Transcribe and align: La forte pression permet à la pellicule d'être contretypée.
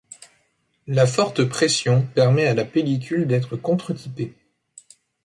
La 0.87 1.05
forte 1.05 1.43
pression 1.43 2.07
permet 2.15 2.47
à 2.47 2.55
la 2.55 2.65
pellicule 2.65 3.27
d'être 3.27 3.55
contretypée. 3.55 4.33